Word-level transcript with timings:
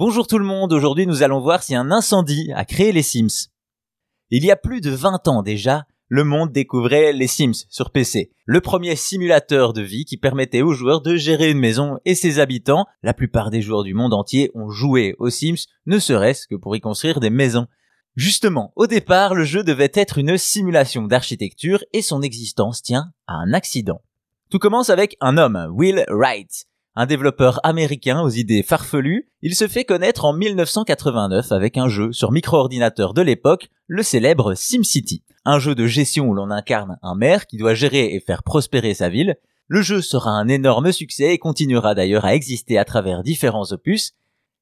Bonjour 0.00 0.26
tout 0.26 0.38
le 0.38 0.46
monde, 0.46 0.72
aujourd'hui 0.72 1.06
nous 1.06 1.22
allons 1.22 1.40
voir 1.40 1.62
si 1.62 1.74
un 1.74 1.90
incendie 1.90 2.50
a 2.54 2.64
créé 2.64 2.90
les 2.90 3.02
Sims. 3.02 3.50
Il 4.30 4.46
y 4.46 4.50
a 4.50 4.56
plus 4.56 4.80
de 4.80 4.88
20 4.88 5.28
ans 5.28 5.42
déjà, 5.42 5.84
le 6.08 6.24
monde 6.24 6.52
découvrait 6.52 7.12
les 7.12 7.26
Sims 7.26 7.66
sur 7.68 7.90
PC, 7.90 8.32
le 8.46 8.62
premier 8.62 8.96
simulateur 8.96 9.74
de 9.74 9.82
vie 9.82 10.06
qui 10.06 10.16
permettait 10.16 10.62
aux 10.62 10.72
joueurs 10.72 11.02
de 11.02 11.16
gérer 11.16 11.50
une 11.50 11.58
maison 11.58 11.98
et 12.06 12.14
ses 12.14 12.38
habitants. 12.38 12.86
La 13.02 13.12
plupart 13.12 13.50
des 13.50 13.60
joueurs 13.60 13.82
du 13.82 13.92
monde 13.92 14.14
entier 14.14 14.50
ont 14.54 14.70
joué 14.70 15.16
aux 15.18 15.28
Sims, 15.28 15.66
ne 15.84 15.98
serait-ce 15.98 16.46
que 16.46 16.54
pour 16.54 16.74
y 16.74 16.80
construire 16.80 17.20
des 17.20 17.28
maisons. 17.28 17.66
Justement, 18.16 18.72
au 18.76 18.86
départ, 18.86 19.34
le 19.34 19.44
jeu 19.44 19.64
devait 19.64 19.92
être 19.92 20.16
une 20.16 20.38
simulation 20.38 21.02
d'architecture 21.08 21.84
et 21.92 22.00
son 22.00 22.22
existence 22.22 22.80
tient 22.80 23.12
à 23.26 23.34
un 23.34 23.52
accident. 23.52 24.00
Tout 24.50 24.58
commence 24.58 24.88
avec 24.88 25.18
un 25.20 25.36
homme, 25.36 25.68
Will 25.74 26.06
Wright, 26.08 26.69
un 26.96 27.06
développeur 27.06 27.60
américain 27.64 28.20
aux 28.20 28.30
idées 28.30 28.62
farfelues, 28.62 29.28
il 29.42 29.54
se 29.54 29.68
fait 29.68 29.84
connaître 29.84 30.24
en 30.24 30.32
1989 30.32 31.52
avec 31.52 31.76
un 31.76 31.88
jeu 31.88 32.12
sur 32.12 32.32
micro-ordinateur 32.32 33.14
de 33.14 33.22
l'époque, 33.22 33.68
le 33.86 34.02
célèbre 34.02 34.54
SimCity. 34.54 35.22
Un 35.44 35.58
jeu 35.58 35.74
de 35.74 35.86
gestion 35.86 36.26
où 36.26 36.34
l'on 36.34 36.50
incarne 36.50 36.98
un 37.02 37.14
maire 37.14 37.46
qui 37.46 37.56
doit 37.56 37.74
gérer 37.74 38.14
et 38.14 38.20
faire 38.20 38.42
prospérer 38.42 38.94
sa 38.94 39.08
ville. 39.08 39.36
Le 39.68 39.82
jeu 39.82 40.02
sera 40.02 40.30
un 40.30 40.48
énorme 40.48 40.90
succès 40.90 41.32
et 41.32 41.38
continuera 41.38 41.94
d'ailleurs 41.94 42.24
à 42.24 42.34
exister 42.34 42.76
à 42.76 42.84
travers 42.84 43.22
différents 43.22 43.70
opus. 43.72 44.14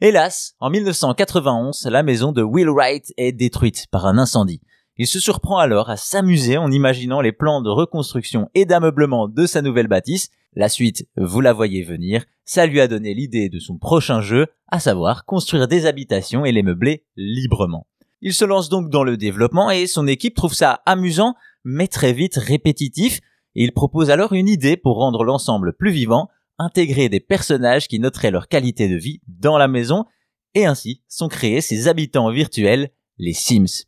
Hélas, 0.00 0.54
en 0.60 0.68
1991, 0.68 1.86
la 1.86 2.02
maison 2.02 2.32
de 2.32 2.42
Will 2.42 2.68
Wright 2.68 3.14
est 3.16 3.32
détruite 3.32 3.86
par 3.90 4.04
un 4.04 4.18
incendie. 4.18 4.60
Il 4.98 5.06
se 5.06 5.20
surprend 5.20 5.58
alors 5.58 5.90
à 5.90 5.98
s'amuser 5.98 6.56
en 6.56 6.70
imaginant 6.70 7.20
les 7.20 7.32
plans 7.32 7.60
de 7.60 7.68
reconstruction 7.68 8.48
et 8.54 8.64
d'ameublement 8.64 9.28
de 9.28 9.44
sa 9.44 9.60
nouvelle 9.60 9.88
bâtisse. 9.88 10.30
La 10.54 10.70
suite, 10.70 11.06
vous 11.18 11.42
la 11.42 11.52
voyez 11.52 11.82
venir, 11.82 12.24
ça 12.46 12.64
lui 12.64 12.80
a 12.80 12.88
donné 12.88 13.12
l'idée 13.12 13.50
de 13.50 13.58
son 13.58 13.76
prochain 13.76 14.22
jeu, 14.22 14.46
à 14.68 14.80
savoir 14.80 15.26
construire 15.26 15.68
des 15.68 15.84
habitations 15.84 16.46
et 16.46 16.52
les 16.52 16.62
meubler 16.62 17.04
librement. 17.16 17.86
Il 18.22 18.32
se 18.32 18.46
lance 18.46 18.70
donc 18.70 18.88
dans 18.88 19.04
le 19.04 19.18
développement 19.18 19.70
et 19.70 19.86
son 19.86 20.06
équipe 20.06 20.34
trouve 20.34 20.54
ça 20.54 20.80
amusant, 20.86 21.34
mais 21.62 21.88
très 21.88 22.14
vite 22.14 22.36
répétitif, 22.36 23.20
il 23.54 23.72
propose 23.72 24.10
alors 24.10 24.32
une 24.32 24.48
idée 24.48 24.78
pour 24.78 24.96
rendre 24.96 25.24
l'ensemble 25.24 25.74
plus 25.74 25.90
vivant, 25.90 26.28
intégrer 26.58 27.10
des 27.10 27.20
personnages 27.20 27.88
qui 27.88 27.98
noteraient 27.98 28.30
leur 28.30 28.48
qualité 28.48 28.88
de 28.88 28.96
vie 28.96 29.20
dans 29.28 29.58
la 29.58 29.68
maison, 29.68 30.06
et 30.54 30.64
ainsi 30.64 31.02
sont 31.06 31.28
créés 31.28 31.60
ces 31.60 31.86
habitants 31.86 32.30
virtuels, 32.30 32.90
les 33.18 33.34
Sims. 33.34 33.84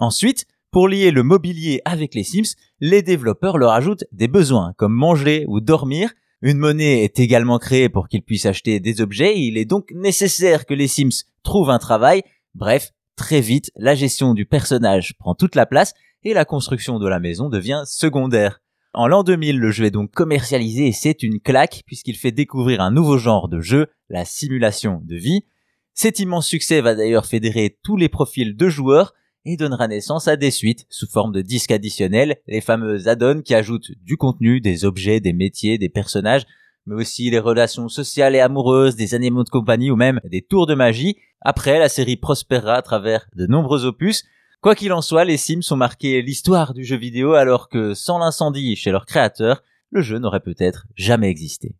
Ensuite, 0.00 0.46
pour 0.70 0.88
lier 0.88 1.10
le 1.10 1.22
mobilier 1.22 1.82
avec 1.84 2.14
les 2.14 2.24
Sims, 2.24 2.56
les 2.80 3.02
développeurs 3.02 3.58
leur 3.58 3.72
ajoutent 3.72 4.04
des 4.12 4.28
besoins 4.28 4.72
comme 4.78 4.94
manger 4.94 5.44
ou 5.46 5.60
dormir. 5.60 6.10
Une 6.40 6.56
monnaie 6.56 7.04
est 7.04 7.20
également 7.20 7.58
créée 7.58 7.90
pour 7.90 8.08
qu'ils 8.08 8.22
puissent 8.22 8.46
acheter 8.46 8.80
des 8.80 9.02
objets 9.02 9.38
il 9.38 9.58
est 9.58 9.66
donc 9.66 9.92
nécessaire 9.94 10.64
que 10.64 10.72
les 10.72 10.88
Sims 10.88 11.26
trouvent 11.42 11.68
un 11.68 11.78
travail. 11.78 12.22
Bref, 12.54 12.92
très 13.14 13.42
vite, 13.42 13.70
la 13.76 13.94
gestion 13.94 14.32
du 14.32 14.46
personnage 14.46 15.12
prend 15.18 15.34
toute 15.34 15.54
la 15.54 15.66
place 15.66 15.92
et 16.24 16.32
la 16.32 16.46
construction 16.46 16.98
de 16.98 17.06
la 17.06 17.20
maison 17.20 17.50
devient 17.50 17.82
secondaire. 17.84 18.62
En 18.94 19.06
l'an 19.06 19.22
2000, 19.22 19.58
le 19.58 19.70
jeu 19.70 19.84
est 19.84 19.90
donc 19.90 20.12
commercialisé 20.12 20.86
et 20.86 20.92
c'est 20.92 21.22
une 21.22 21.40
claque 21.40 21.82
puisqu'il 21.84 22.16
fait 22.16 22.32
découvrir 22.32 22.80
un 22.80 22.90
nouveau 22.90 23.18
genre 23.18 23.48
de 23.50 23.60
jeu, 23.60 23.88
la 24.08 24.24
simulation 24.24 25.02
de 25.04 25.16
vie. 25.16 25.44
Cet 25.92 26.20
immense 26.20 26.46
succès 26.46 26.80
va 26.80 26.94
d'ailleurs 26.94 27.26
fédérer 27.26 27.76
tous 27.82 27.98
les 27.98 28.08
profils 28.08 28.56
de 28.56 28.68
joueurs 28.70 29.12
et 29.44 29.56
donnera 29.56 29.88
naissance 29.88 30.28
à 30.28 30.36
des 30.36 30.50
suites 30.50 30.86
sous 30.90 31.06
forme 31.06 31.32
de 31.32 31.42
disques 31.42 31.70
additionnels, 31.70 32.36
les 32.46 32.60
fameux 32.60 33.08
add-ons 33.08 33.42
qui 33.42 33.54
ajoutent 33.54 33.92
du 34.02 34.16
contenu, 34.16 34.60
des 34.60 34.84
objets, 34.84 35.20
des 35.20 35.32
métiers, 35.32 35.78
des 35.78 35.88
personnages, 35.88 36.46
mais 36.86 36.94
aussi 36.94 37.30
les 37.30 37.38
relations 37.38 37.88
sociales 37.88 38.34
et 38.34 38.40
amoureuses, 38.40 38.96
des 38.96 39.14
animaux 39.14 39.44
de 39.44 39.50
compagnie 39.50 39.90
ou 39.90 39.96
même 39.96 40.20
des 40.24 40.42
tours 40.42 40.66
de 40.66 40.74
magie. 40.74 41.16
Après, 41.40 41.78
la 41.78 41.88
série 41.88 42.16
prospérera 42.16 42.74
à 42.74 42.82
travers 42.82 43.26
de 43.34 43.46
nombreux 43.46 43.84
opus. 43.84 44.24
Quoi 44.60 44.74
qu'il 44.74 44.92
en 44.92 45.00
soit, 45.00 45.24
les 45.24 45.36
Sims 45.36 45.62
ont 45.70 45.76
marqué 45.76 46.20
l'histoire 46.20 46.74
du 46.74 46.84
jeu 46.84 46.96
vidéo 46.96 47.34
alors 47.34 47.68
que 47.68 47.94
sans 47.94 48.18
l'incendie 48.18 48.76
chez 48.76 48.90
leur 48.90 49.06
créateur, 49.06 49.62
le 49.90 50.02
jeu 50.02 50.18
n'aurait 50.18 50.40
peut-être 50.40 50.86
jamais 50.96 51.30
existé. 51.30 51.74